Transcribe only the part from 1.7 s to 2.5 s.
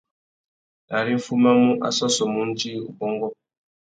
a sôssômú